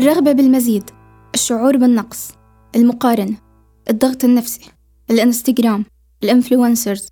[0.00, 0.90] الرغبة بالمزيد
[1.34, 2.32] الشعور بالنقص
[2.76, 3.36] المقارنة
[3.90, 4.70] الضغط النفسي
[5.10, 5.84] الانستغرام
[6.24, 7.08] الإنفلونسرز.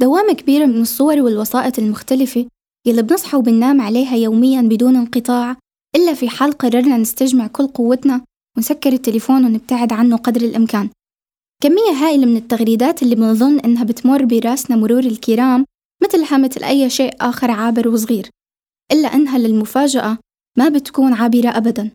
[0.00, 2.46] دوامة كبيرة من الصور والوسائط المختلفة
[2.86, 5.56] يلي بنصحى وبننام عليها يوميا بدون انقطاع
[5.96, 8.24] إلا في حال قررنا نستجمع كل قوتنا
[8.56, 10.90] ونسكر التليفون ونبتعد عنه قدر الإمكان.
[11.62, 15.64] كمية هائلة من التغريدات اللي بنظن إنها بتمر براسنا مرور الكرام
[16.02, 18.30] مثلها مثل أي شيء آخر عابر وصغير.
[18.92, 20.18] إلا إنها للمفاجأة
[20.58, 21.90] ما بتكون عابرة أبدا.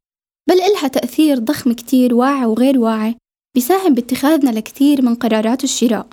[0.50, 3.16] بل إلها تأثير ضخم كتير واعي وغير واعي
[3.56, 6.08] بيساهم باتخاذنا لكثير من قرارات الشراء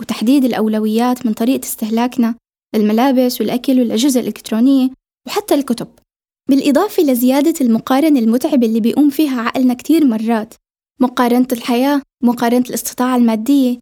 [0.00, 2.34] وتحديد الأولويات من طريقة استهلاكنا
[2.76, 4.90] للملابس والأكل والأجهزة الإلكترونية
[5.26, 5.88] وحتى الكتب.
[6.50, 10.54] بالإضافة لزيادة المقارنة المتعبة اللي بيقوم فيها عقلنا كتير مرات
[11.00, 13.78] مقارنة الحياة مقارنة الاستطاعة المادية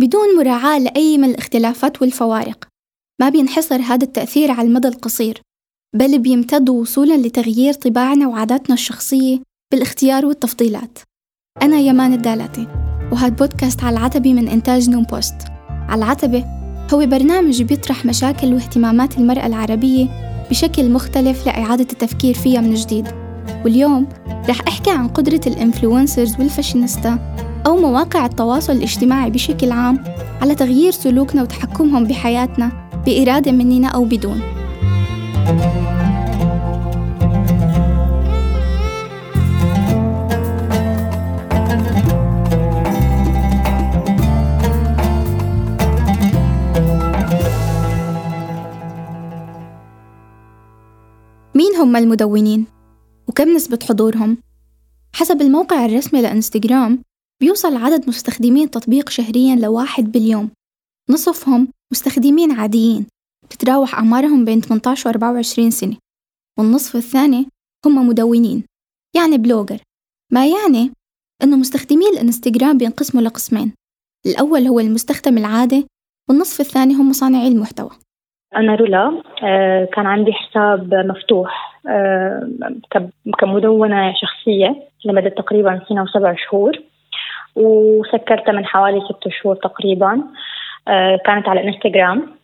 [0.00, 2.68] بدون مراعاة لأي من الاختلافات والفوارق.
[3.20, 5.42] ما بينحصر هذا التأثير على المدى القصير
[5.96, 10.98] بل بيمتد وصولا لتغيير طباعنا وعاداتنا الشخصية بالاختيار والتفضيلات.
[11.62, 12.66] أنا يمان الدالاتي
[13.12, 15.34] وهذا بودكاست على العتبة من إنتاج نوم بوست.
[15.88, 16.44] على العتبة
[16.94, 20.06] هو برنامج بيطرح مشاكل واهتمامات المرأة العربية
[20.50, 23.08] بشكل مختلف لإعادة التفكير فيها من جديد.
[23.64, 24.08] واليوم
[24.48, 30.04] رح أحكي عن قدرة ال influencers والفاشينيستا أو مواقع التواصل الاجتماعي بشكل عام
[30.42, 32.72] على تغيير سلوكنا وتحكمهم بحياتنا
[33.06, 34.40] بإرادة مننا أو بدون.
[35.48, 35.97] مين
[51.78, 52.66] هم المدونين؟
[53.28, 54.38] وكم نسبة حضورهم؟
[55.12, 57.02] حسب الموقع الرسمي لإنستغرام
[57.40, 60.50] بيوصل عدد مستخدمين التطبيق شهريا لواحد باليوم.
[61.10, 63.06] نصفهم مستخدمين عاديين
[63.44, 65.96] بتتراوح أعمارهم بين 18 و 24 سنة.
[66.58, 67.46] والنصف الثاني
[67.86, 68.64] هم مدونين
[69.16, 69.82] يعني بلوجر.
[70.32, 70.92] ما يعني؟
[71.42, 73.72] إنه مستخدمي الإنستغرام بينقسموا لقسمين.
[74.26, 75.86] الأول هو المستخدم العادي
[76.28, 77.90] والنصف الثاني هم صانعي المحتوى.
[78.56, 82.48] أنا رولا آه، كان عندي حساب مفتوح آه،
[83.38, 86.72] كمدونة شخصية لمدة تقريبا سنة وسبع شهور
[87.56, 90.22] وسكرته من حوالي ست شهور تقريبا
[90.88, 92.38] آه، كانت على الانستغرام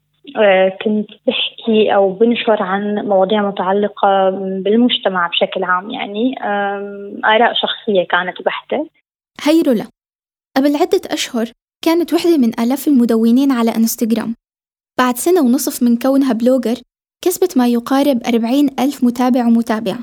[0.85, 4.31] كنت بحكي أو بنشر عن مواضيع متعلقة
[4.65, 6.35] بالمجتمع بشكل عام يعني
[7.25, 8.89] آراء شخصية كانت بحتة
[9.43, 9.85] هي رولا
[10.57, 11.47] قبل عدة أشهر
[11.85, 14.35] كانت وحدة من آلاف المدونين على إنستغرام.
[14.99, 16.77] بعد سنة ونصف من كونها بلوجر
[17.25, 19.99] كسبت ما يقارب أربعين ألف متابع ومتابعة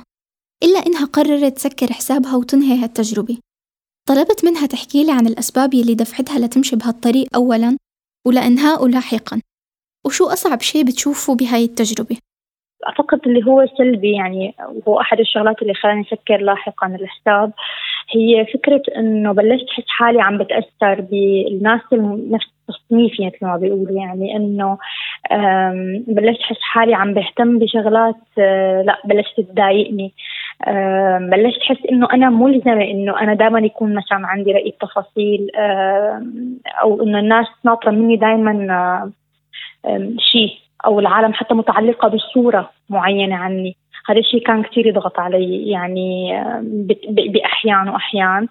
[0.64, 3.38] إلا إنها قررت تسكر حسابها وتنهي هالتجربة.
[4.10, 7.78] طلبت منها تحكي لي عن الأسباب يلي دفعتها لتمشي بهالطريق أولاً
[8.28, 9.42] ولإنهائه لاحقاً.
[10.06, 12.18] وشو أصعب شيء بتشوفه بهاي التجربة؟
[12.88, 17.54] أعتقد اللي هو سلبي يعني وهو أحد الشغلات اللي خلاني أفكر لاحقا الحساب.
[18.10, 21.82] هي فكرة إنه بلشت احس حالي عم بتأثر بالناس
[22.32, 24.00] نفس تصنيفي مثل ما بيقولوا.
[24.00, 24.78] يعني إنه
[26.08, 30.14] بلشت احس حالي عم بهتم بشغلات آه، لا بلشت تضايقني.
[31.20, 35.48] بلشت احس إنه أنا ملزمة إنه أنا دائما يكون مثلا عندي رأي التفاصيل
[36.82, 39.12] أو إنه الناس ناطرة مني دائما
[40.18, 40.54] شيء
[40.86, 43.76] أو العالم حتى متعلقة بصورة معينة عني.
[44.10, 46.44] هذا الشيء كان كثير يضغط علي يعني
[47.10, 48.48] بأحيان وأحيان.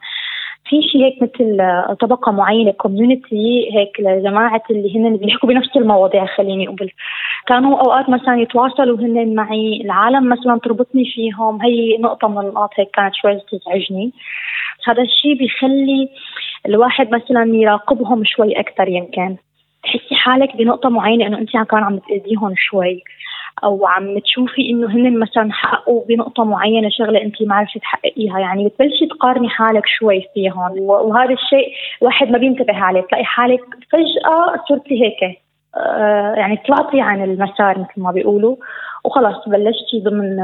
[0.65, 1.59] في شيء هيك مثل
[2.00, 6.91] طبقة معينة كوميونتي هيك لجماعة اللي هن بيحكوا بنفس المواضيع خليني أقول.
[7.47, 11.62] كانوا أوقات مثلا يتواصلوا هن معي العالم مثلا تربطني فيهم.
[11.62, 14.12] هي نقطة من النقاط هيك كانت شوي تزعجني.
[14.87, 16.09] هذا الشيء بيخلي
[16.66, 19.37] الواحد مثلا يراقبهم شوي أكثر يمكن.
[19.83, 23.03] تحسي حالك بنقطة معينة إنه أنت كان عم تأذيهم شوي.
[23.65, 28.68] أو عم تشوفي إنه هن مثلا حققوا بنقطة معينة شغلة أنت ما عرفتي تحققيها يعني
[28.68, 31.72] بتبلشي تقارني حالك شوي فيهم وهذا الشيء
[32.03, 33.60] الواحد ما بينتبه عليه تلاقي حالك
[33.92, 35.39] فجأة صرتي هيك
[35.77, 38.57] آه يعني طلعتي عن المسار مثل ما بيقولوا
[39.04, 40.36] وخلص بلشتي ضمن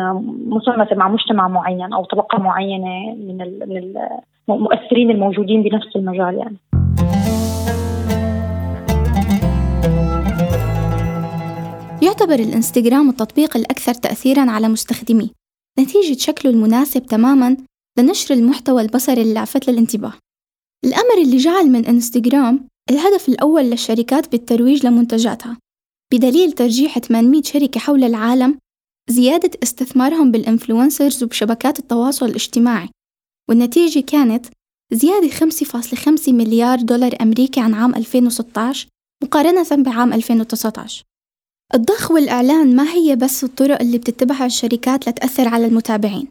[0.48, 3.42] مصنفه مع مجتمع معين أو طبقة معينة من
[4.48, 6.56] المؤثرين الموجودين بنفس المجال يعني.
[12.06, 15.28] يعتبر الإنستغرام التطبيق الأكثر تأثيراً على مستخدميه.
[15.80, 17.56] نتيجة شكله المناسب تماماً
[17.98, 20.12] لنشر المحتوى البصري اللافت للانتباه
[20.84, 25.58] الأمر اللي جعل من إنستغرام الهدف الأول للشركات بالترويج لمنتجاتها.
[26.12, 28.58] بدليل ترجيح 800 شركة حول العالم
[29.10, 32.88] زيادة استثمارهم بال influencers وبشبكات التواصل الاجتماعي.
[33.48, 34.46] والنتيجة كانت
[34.92, 38.88] زيادة 5.5 مليار دولار أمريكي عن عام 2016
[39.22, 41.02] مقارنة بعام 2019
[41.74, 46.28] الضخ والإعلان ما هي بس الطرق اللي بتتبعها الشركات لتأثر على المتابعين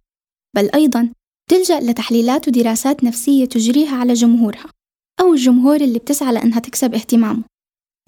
[0.56, 1.10] بل أيضا
[1.50, 4.66] تلجأ لتحليلات ودراسات نفسية تجريها على جمهورها
[5.22, 7.44] أو الجمهور اللي بتسعى لأنها تكسب اهتمامه.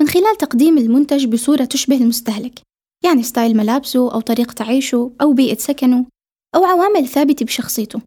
[0.01, 2.61] من خلال تقديم المنتج بصورة تشبه المستهلك
[3.05, 6.05] يعني style ملابسه أو طريقة عيشه أو بيئة سكنه
[6.55, 8.01] أو عوامل ثابتة بشخصيته.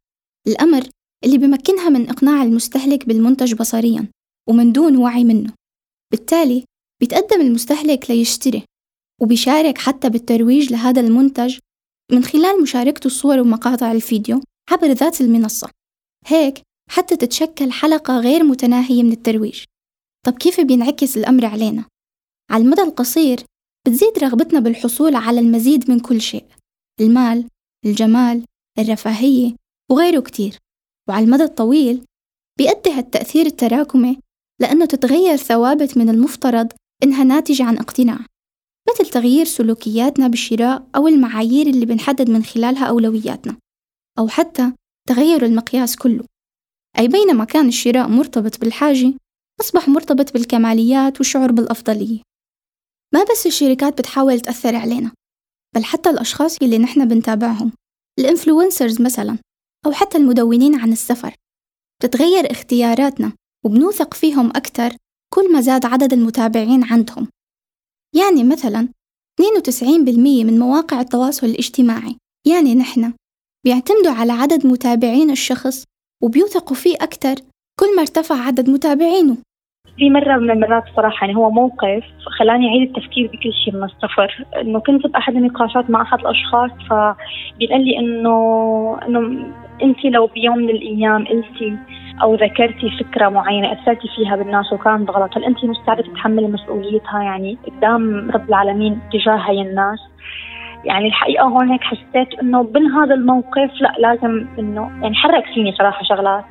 [0.47, 0.89] الأمر
[1.25, 4.09] اللي بمكنها من إقناع المستهلك بالمنتج بصرياً
[4.49, 5.53] ومن دون وعي منه.
[6.13, 6.65] بالتالي
[7.01, 8.65] بيتقدم المستهلك ليشتري
[9.23, 11.59] وبيشارك حتى بالترويج لهذا المنتج
[12.13, 14.41] من خلال مشاركته الصور ومقاطع الفيديو
[14.71, 15.71] عبر ذات المنصة.
[16.27, 19.65] هيك حتى تتشكل حلقة غير متناهية من الترويج.
[20.27, 21.85] طب كيف بينعكس الأمر علينا؟
[22.51, 23.41] على المدى القصير
[23.87, 26.45] بتزيد رغبتنا بالحصول على المزيد من كل شيء
[27.01, 27.49] المال،
[27.87, 28.45] الجمال،
[28.79, 29.55] الرفاهية
[29.91, 30.59] وغيره كتير.
[31.09, 32.05] وعلى المدى الطويل
[32.59, 34.19] بيؤدي هالتأثير التراكمي
[34.61, 36.73] لأنه تتغير ثوابت من المفترض
[37.03, 38.19] إنها ناتجة عن اقتناع.
[38.91, 43.57] مثل تغيير سلوكياتنا بالشراء أو المعايير اللي بنحدد من خلالها أولوياتنا
[44.19, 44.73] أو حتى
[45.09, 46.25] تغير المقياس كله.
[46.99, 49.15] أي بينما كان الشراء مرتبط بالحاجة
[49.61, 52.23] أصبح مرتبط بالكماليات والشعور بالأفضلية.
[53.15, 55.13] ما بس الشركات بتحاول تأثر علينا
[55.75, 57.73] بل حتى الأشخاص اللي نحن بنتابعهم
[58.19, 59.39] الإنفلونسرز مثلا
[59.87, 61.35] أو حتى المدونين عن السفر.
[62.01, 63.33] بتتغير اختياراتنا
[63.65, 64.97] وبنوثق فيهم أكثر
[65.35, 67.29] كل ما زاد عدد المتابعين عندهم.
[68.15, 68.89] يعني مثلا
[69.41, 72.17] 92% من مواقع التواصل الاجتماعي
[72.47, 73.13] يعني نحن
[73.65, 75.85] بيعتمدوا على عدد متابعين الشخص
[76.23, 77.35] وبيوثقوا فيه أكثر
[77.81, 79.37] كل ما ارتفع عدد متابعينه.
[79.97, 82.05] في مرة من المرات صراحة يعني هو موقف
[82.39, 87.85] خلاني أعيد التفكير بكل شيء من الصفر إنه كنت بأحد النقاشات مع أحد الأشخاص فبيقول
[87.85, 89.47] لي إنه إنه
[89.83, 91.79] أنت لو بيوم من الأيام قلتي
[92.23, 95.37] أو ذكرتي فكرة معينة أثرتي فيها بالناس وكانت غلط.
[95.37, 99.99] هل انت مستعدة تتحملي مسؤوليتها يعني قدام رب العالمين تجاه هاي الناس؟
[100.85, 105.73] يعني الحقيقة هون هيك حسيت إنه من هذا الموقف لا لازم إنه يعني حرك فيني
[105.73, 106.45] صراحة شغلات.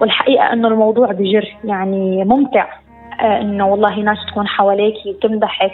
[0.00, 2.66] والحقيقة إنه الموضوع بجر يعني ممتع.
[3.20, 5.72] آه، إنه والله ناس تكون حواليك وتمدحك.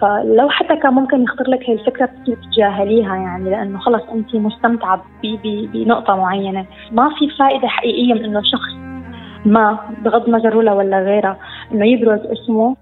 [0.00, 5.04] فلو حتى كان ممكن يخطر لك هي الفكرة تتجاهليها يعني لأنه خلص انت مستمتعة
[5.44, 6.66] بنقطة معينة.
[6.92, 8.72] ما في فائدة حقيقية من إنه شخص
[9.46, 11.36] ما بغض النظر ولا غيرها
[11.72, 12.76] إنه يبرز اسمه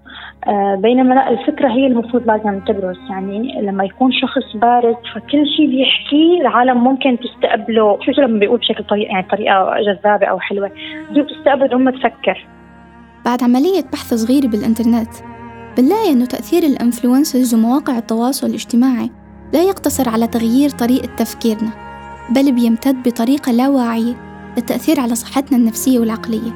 [0.47, 2.97] آه بينما لا الفكرة هي المفروض لازم تبرز.
[3.09, 7.99] يعني لما يكون شخص بارز فكل شيء بيحكيه العالم ممكن تستقبله.
[8.01, 10.71] شو لما بيقول بشكل طريقه يعني طريقة جذابة أو حلوة؟
[11.15, 12.47] تستقبل بدون ما تفكر.
[13.25, 15.36] بعد عملية بحث صغيرة بالإنترنت
[15.77, 19.11] بنلاقي إنه تأثير ال influencers ومواقع التواصل الاجتماعي
[19.53, 21.69] لا يقتصر على تغيير طريقة تفكيرنا
[22.29, 24.13] بل بيمتد بطريقة لا واعية
[24.57, 26.51] للتأثير على صحتنا النفسية والعقلية.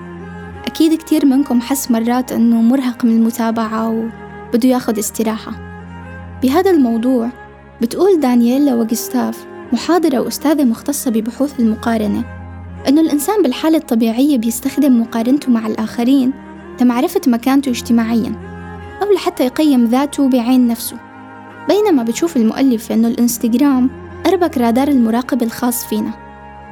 [0.65, 5.51] أكيد كتير منكم حس مرات إنه مرهق من المتابعة وبده ياخد استراحة.
[6.44, 7.29] بهذا الموضوع
[7.81, 12.24] بتقول دانييلا وجستاف محاضرة وأستاذة مختصة ببحوث المقارنة
[12.88, 16.33] إنه الإنسان بالحالة الطبيعية بيستخدم مقارنته مع الآخرين
[16.81, 18.50] لمعرفة مكانته اجتماعياً.
[19.03, 20.98] أو لحتى يقيم ذاته بعين نفسه.
[21.69, 23.89] بينما بتشوف المؤلف أنه الإنستغرام
[24.25, 26.12] أربك رادار المراقب الخاص فينا.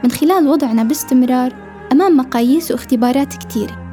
[0.03, 1.53] من خلال وضعنا باستمرار
[1.91, 3.89] أمام مقاييس واختبارات كتيرة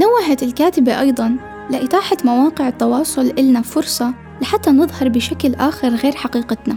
[0.00, 1.36] نوهت الكاتبة أيضا
[1.70, 6.76] لإتاحة مواقع التواصل إلنا فرصة لحتى نظهر بشكل آخر غير حقيقتنا.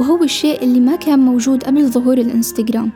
[0.00, 2.90] وهو الشيء اللي ما كان موجود قبل ظهور الإنستغرام.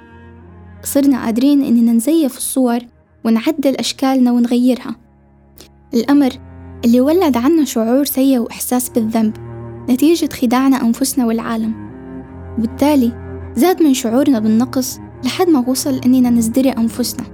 [0.83, 2.79] صرنا قادرين إننا نزيف الصور
[3.25, 4.97] ونعدل أشكالنا ونغيرها.
[5.95, 6.33] الأمر
[6.85, 9.37] اللي ولد عنا شعور سيء وإحساس بالذنب
[9.91, 11.75] نتيجة خداعنا أنفسنا والعالم.
[12.59, 13.13] وبالتالي
[13.57, 17.25] زاد من شعورنا بالنقص لحد ما وصل إننا نزدري أنفسنا.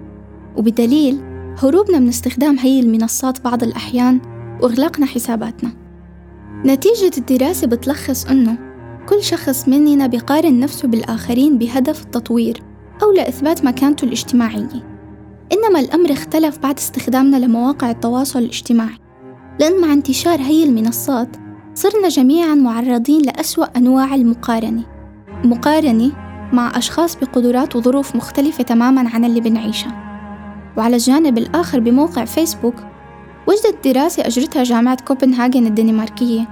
[0.57, 1.21] وبدليل
[1.63, 4.21] هروبنا من استخدام هي المنصات بعض الأحيان
[4.63, 5.71] وإغلاقنا حساباتنا.
[6.65, 8.59] نتيجة الدراسة بتلخص إنه
[9.09, 12.63] كل شخص مننا بيقارن نفسه بالآخرين بهدف التطوير
[13.03, 15.01] أو لإثبات مكانته الاجتماعية.
[15.53, 19.10] إنما الأمر اختلف بعد استخدامنا لمواقع التواصل الاجتماعي.
[19.61, 21.37] لأن مع انتشار هي المنصات
[21.75, 24.83] صرنا جميعا معرضين لأسوأ أنواع المقارنة.
[25.45, 26.13] مقارنة
[26.53, 29.93] مع أشخاص بقدرات وظروف مختلفة تماما عن اللي بنعيشها.
[30.77, 32.75] وعلى الجانب الآخر بموقع فيسبوك
[33.47, 36.49] وجدت دراسة أجرتها جامعة كوبنهاجن الدنماركية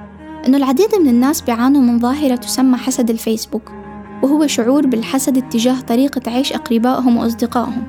[0.46, 3.72] أنه العديد من الناس بيعانوا من ظاهرة تسمى حسد الفيسبوك
[4.22, 7.86] وهو شعور بالحسد اتجاه طريقة عيش أقربائهم وأصدقائهم.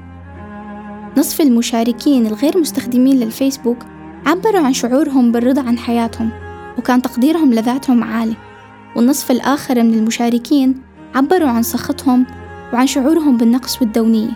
[1.17, 3.77] نصف المشاركين الغير مستخدمين للفيسبوك
[4.25, 6.29] عبروا عن شعورهم بالرضا عن حياتهم
[6.77, 8.35] وكان تقديرهم لذاتهم عالي.
[8.95, 10.81] والنصف الآخر من المشاركين
[11.15, 12.25] عبروا عن سخطهم
[12.73, 14.31] وعن شعورهم بالنقص والدونية.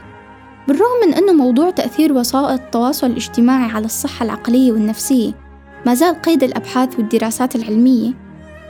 [0.67, 5.31] بالرغم من أنه موضوع تأثير وسائل التواصل الاجتماعي على الصحة العقلية والنفسية
[5.85, 8.13] ما زال قيد الأبحاث والدراسات العلمية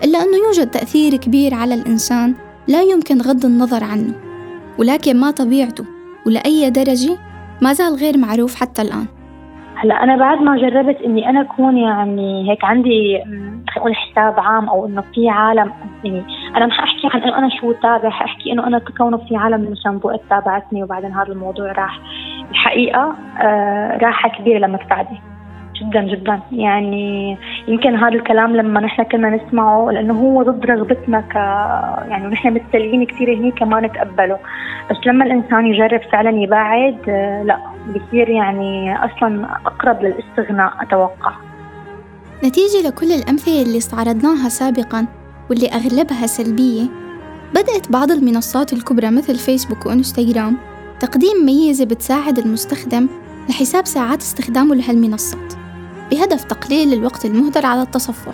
[0.03, 2.33] إلا أنه يوجد تأثير كبير على الإنسان
[2.67, 4.13] لا يمكن غض النظر عنه.
[4.77, 5.85] ولكن ما طبيعته
[6.25, 7.17] ولأي درجة
[7.61, 9.05] ما زال غير معروف حتى الآن.
[9.83, 13.23] هلأ أنا بعد ما جربت إني أنا أكون يعني هيك عندي
[13.77, 15.73] نقول حساب عام أو إنه في عالم
[16.03, 16.23] يعني
[16.55, 19.99] أنا ما حاحكي عن إنه أنا شو تابع حاحكي إنه أنا كونه في عالم مثلا
[19.99, 21.99] بوقت تابعتني وبعدين هذا الموضوع راح.
[22.51, 25.21] الحقيقة آه راحة كبيرة لمدفعتي
[25.81, 26.39] جدا جدا.
[26.51, 27.37] يعني
[27.67, 31.35] يمكن هذا الكلام لما نحن كنا نسمعه لأنه هو ضد رغبتنا ك
[32.09, 34.37] يعني نحن متسلين كثير هنيك ما نتقبله.
[34.91, 37.57] بس لما الإنسان يجرب فعلا يبعد آه، لا
[37.95, 41.31] بصير يعني أصلا أقرب للاستغناء أتوقع.
[42.43, 45.07] نتيجة لكل الأمثلة اللي استعرضناها سابقا
[45.49, 46.83] واللي أغلبها سلبية
[47.51, 50.57] بدأت بعض المنصات الكبرى مثل فيسبوك وإنستغرام
[50.99, 53.07] تقديم ميزة بتساعد المستخدم
[53.49, 55.62] لحساب ساعات استخدامه لهالمنصات.
[56.13, 58.33] بهدف تقليل الوقت المهدر على التصفح.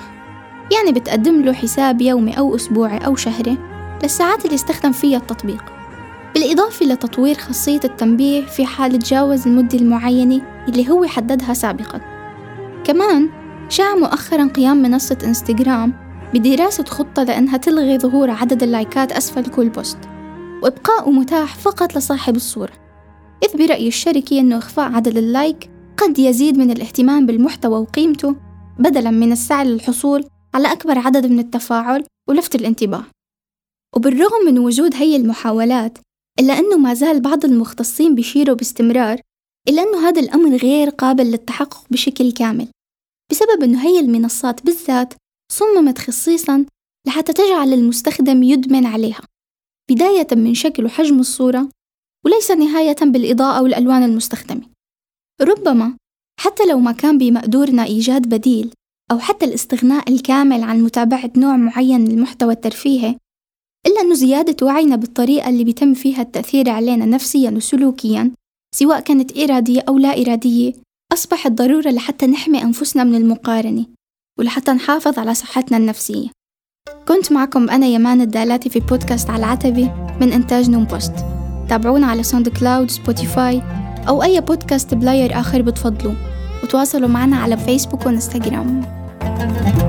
[0.72, 3.58] يعني بتقدم له حساب يومي أو أسبوعي أو شهري
[4.04, 5.64] للساعات اللي استخدم فيها التطبيق.
[6.34, 12.02] بالإضافة لتطوير خاصية التنبيه في حال تجاوز المدة المعينة اللي هو حددها سابقا.
[12.84, 13.30] كمان
[13.70, 15.94] شاع مؤخرا قيام منصة إنستغرام
[16.34, 19.98] بدراسة خطة لأنها تلغي ظهور عدد اللايكات أسفل كل post
[20.64, 22.74] وإبقاؤه متاح فقط لصاحب الصورة.
[23.44, 25.70] إذ برأي الشركة أنه إخفاء عدد اللايك
[26.00, 28.36] قد يزيد من الاهتمام بالمحتوى وقيمته
[28.80, 33.06] بدلا من السعي للحصول على أكبر عدد من التفاعل ولفت الانتباه.
[33.96, 35.98] وبالرغم من وجود هي المحاولات
[36.40, 39.22] إلا أنه ما زال بعض المختصين بيشيروا باستمرار
[39.70, 42.68] إلا أنه هذا الأمر غير قابل للتحقق بشكل كامل
[43.32, 45.14] بسبب أنه هي المنصات بالذات
[45.52, 46.66] صممت خصيصا
[47.08, 49.22] لحتى تجعل المستخدم يدمن عليها
[49.92, 51.70] بداية من شكل وحجم الصورة
[52.26, 54.79] وليس نهاية بالإضاءة والألوان المستخدمة.
[55.42, 55.94] ربما
[56.40, 58.72] حتى لو ما كان بمقدورنا إيجاد بديل
[59.12, 63.16] أو حتى الاستغناء الكامل عن متابعة نوع معين من المحتوى الترفيهي
[63.88, 68.32] إلا أنه زيادة وعينا بالطريقة اللي بيتم فيها التأثير علينا نفسيا وسلوكيا
[68.76, 70.74] سواء كانت إرادية أو لا إرادية
[71.14, 73.86] أصبحت ضرورة لحتى نحمي أنفسنا من المقارنة
[74.40, 76.28] ولحتى نحافظ على صحتنا النفسية.
[77.08, 81.14] كنت معكم أنا يمان الدالاتي في بودكاست على العتبة من إنتاج نوم بوست.
[81.70, 83.62] تابعونا على ساوند كلاود سبوتيفاي
[84.10, 86.16] أو أي podcast player آخر بتفضلوه.
[86.64, 89.89] وتواصلوا معنا على فيسبوك you